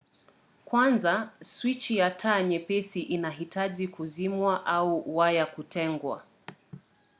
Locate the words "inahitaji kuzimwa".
3.01-4.65